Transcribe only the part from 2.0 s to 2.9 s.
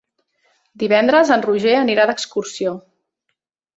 d'excursió.